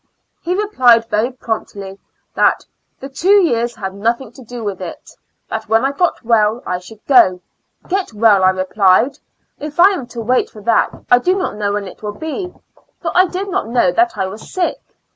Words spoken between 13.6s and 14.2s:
know that